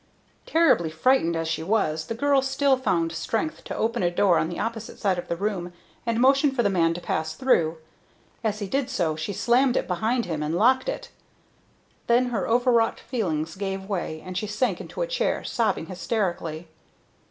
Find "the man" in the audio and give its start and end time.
6.63-6.95